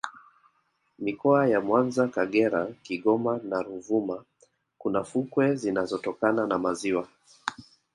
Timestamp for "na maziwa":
6.47-7.07